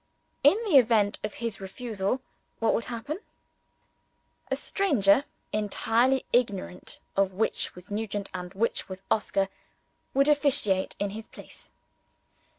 In 0.43 0.57
the 0.63 0.79
event 0.79 1.19
of 1.23 1.35
his 1.35 1.61
refusal, 1.61 2.21
what 2.57 2.73
would 2.73 2.85
happen? 2.85 3.19
A 4.49 4.55
stranger, 4.55 5.25
entirely 5.53 6.25
ignorant 6.33 6.99
of 7.15 7.33
which 7.33 7.75
was 7.75 7.91
Nugent 7.91 8.27
and 8.33 8.51
which 8.55 8.89
was 8.89 9.03
Oscar, 9.11 9.47
would 10.15 10.27
officiate 10.27 10.95
in 10.97 11.11
his 11.11 11.27
place. 11.27 11.69